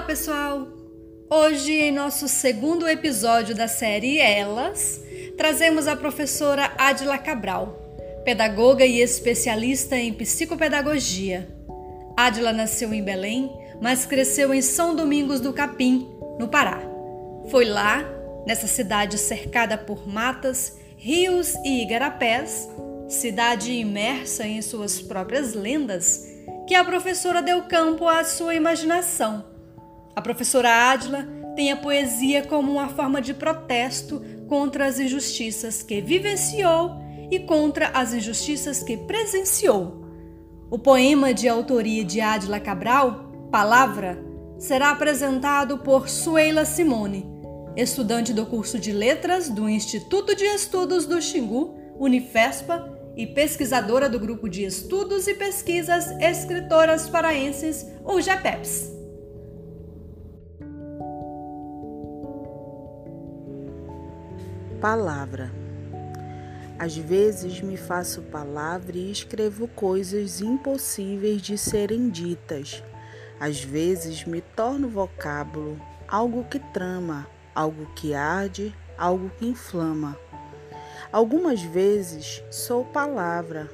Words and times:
pessoal! 0.00 0.66
Hoje, 1.30 1.72
em 1.72 1.92
nosso 1.92 2.26
segundo 2.26 2.86
episódio 2.88 3.54
da 3.54 3.68
série 3.68 4.18
Elas, 4.18 5.00
trazemos 5.36 5.86
a 5.86 5.94
professora 5.94 6.72
Adila 6.76 7.16
Cabral, 7.16 7.78
pedagoga 8.24 8.84
e 8.84 9.00
especialista 9.00 9.96
em 9.96 10.12
psicopedagogia. 10.12 11.48
Adila 12.16 12.52
nasceu 12.52 12.92
em 12.92 13.04
Belém, 13.04 13.50
mas 13.80 14.04
cresceu 14.04 14.52
em 14.52 14.60
São 14.60 14.96
Domingos 14.96 15.40
do 15.40 15.52
Capim, 15.52 16.08
no 16.40 16.48
Pará. 16.48 16.80
Foi 17.48 17.64
lá, 17.64 18.04
nessa 18.46 18.66
cidade 18.66 19.16
cercada 19.16 19.78
por 19.78 20.08
matas, 20.08 20.76
rios 20.96 21.54
e 21.64 21.82
igarapés, 21.82 22.68
cidade 23.08 23.72
imersa 23.72 24.44
em 24.44 24.60
suas 24.60 25.00
próprias 25.00 25.54
lendas, 25.54 26.26
que 26.66 26.74
a 26.74 26.84
professora 26.84 27.40
deu 27.40 27.62
campo 27.62 28.08
à 28.08 28.24
sua 28.24 28.56
imaginação 28.56 29.53
a 30.14 30.22
professora 30.22 30.90
Adila 30.90 31.26
tem 31.56 31.70
a 31.70 31.76
poesia 31.76 32.42
como 32.42 32.72
uma 32.72 32.88
forma 32.88 33.20
de 33.20 33.32
protesto 33.32 34.22
contra 34.48 34.86
as 34.86 34.98
injustiças 34.98 35.82
que 35.82 36.00
vivenciou 36.00 36.96
e 37.30 37.40
contra 37.40 37.88
as 37.88 38.12
injustiças 38.12 38.82
que 38.82 38.96
presenciou. 38.96 40.04
O 40.70 40.78
poema 40.78 41.32
de 41.32 41.48
autoria 41.48 42.04
de 42.04 42.20
Adila 42.20 42.60
Cabral, 42.60 43.32
Palavra, 43.50 44.18
será 44.58 44.90
apresentado 44.90 45.78
por 45.78 46.08
Suela 46.08 46.64
Simone, 46.64 47.26
estudante 47.76 48.32
do 48.32 48.46
curso 48.46 48.78
de 48.78 48.92
Letras 48.92 49.48
do 49.48 49.68
Instituto 49.68 50.34
de 50.34 50.44
Estudos 50.44 51.06
do 51.06 51.20
Xingu, 51.20 51.74
Unifespa, 51.98 52.92
e 53.16 53.26
pesquisadora 53.26 54.08
do 54.08 54.18
Grupo 54.18 54.48
de 54.48 54.64
Estudos 54.64 55.28
e 55.28 55.34
Pesquisas 55.34 56.10
Escritoras 56.20 57.08
Paraenses, 57.08 57.86
o 58.04 58.20
GEPEPS. 58.20 59.03
Palavra. 64.84 65.50
Às 66.78 66.94
vezes 66.94 67.62
me 67.62 67.74
faço 67.74 68.20
palavra 68.20 68.98
e 68.98 69.10
escrevo 69.10 69.66
coisas 69.66 70.42
impossíveis 70.42 71.40
de 71.40 71.56
serem 71.56 72.10
ditas. 72.10 72.84
Às 73.40 73.64
vezes 73.64 74.26
me 74.26 74.42
torno 74.42 74.86
vocábulo, 74.86 75.80
algo 76.06 76.44
que 76.44 76.58
trama, 76.58 77.26
algo 77.54 77.86
que 77.94 78.12
arde, 78.12 78.76
algo 78.98 79.30
que 79.38 79.46
inflama. 79.46 80.18
Algumas 81.10 81.62
vezes 81.62 82.44
sou 82.50 82.84
palavra, 82.84 83.70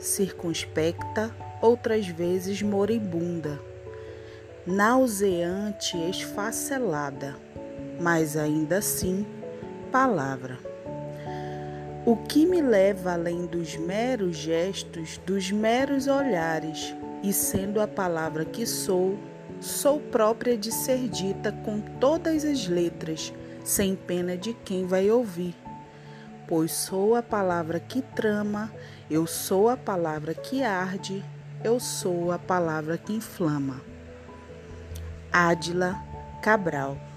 circunspecta, 0.00 1.32
outras 1.62 2.08
vezes 2.08 2.62
moribunda, 2.62 3.60
nauseante, 4.66 5.96
esfacelada, 6.10 7.36
mas 8.00 8.36
ainda 8.36 8.78
assim 8.78 9.24
palavra. 9.90 10.58
O 12.06 12.16
que 12.16 12.46
me 12.46 12.62
leva 12.62 13.12
além 13.12 13.46
dos 13.46 13.76
meros 13.76 14.36
gestos, 14.36 15.20
dos 15.26 15.50
meros 15.50 16.06
olhares, 16.06 16.94
e 17.22 17.32
sendo 17.32 17.80
a 17.80 17.88
palavra 17.88 18.44
que 18.44 18.64
sou, 18.64 19.18
sou 19.60 20.00
própria 20.00 20.56
de 20.56 20.70
ser 20.72 21.08
dita 21.08 21.52
com 21.64 21.80
todas 21.80 22.44
as 22.44 22.66
letras, 22.66 23.32
sem 23.64 23.94
pena 23.94 24.36
de 24.36 24.54
quem 24.54 24.86
vai 24.86 25.10
ouvir. 25.10 25.54
Pois 26.46 26.72
sou 26.72 27.14
a 27.14 27.22
palavra 27.22 27.78
que 27.78 28.00
trama, 28.00 28.72
eu 29.10 29.26
sou 29.26 29.68
a 29.68 29.76
palavra 29.76 30.32
que 30.32 30.62
arde, 30.62 31.22
eu 31.62 31.78
sou 31.78 32.32
a 32.32 32.38
palavra 32.38 32.96
que 32.96 33.12
inflama. 33.12 33.82
Ádila 35.30 35.94
Cabral 36.40 37.07